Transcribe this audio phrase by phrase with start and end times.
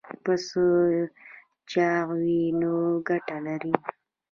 [0.23, 0.63] پسه
[1.71, 2.71] چاغ وي نو
[3.07, 3.73] ګټه لري.